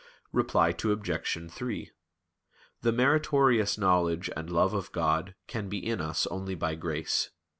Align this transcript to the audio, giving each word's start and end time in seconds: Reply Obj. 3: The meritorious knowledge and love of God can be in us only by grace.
Reply 0.31 0.69
Obj. 0.69 1.51
3: 1.51 1.91
The 2.81 2.91
meritorious 2.91 3.77
knowledge 3.77 4.31
and 4.35 4.49
love 4.49 4.73
of 4.73 4.91
God 4.91 5.35
can 5.45 5.69
be 5.69 5.77
in 5.77 6.01
us 6.01 6.25
only 6.25 6.55
by 6.55 6.73
grace. 6.73 7.29